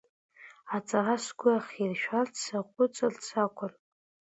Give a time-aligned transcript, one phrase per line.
[0.75, 3.73] Аҵара сгәы ахиршәарц, саҟәыҵырц акәын.